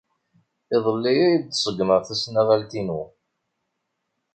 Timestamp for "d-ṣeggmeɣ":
1.39-1.99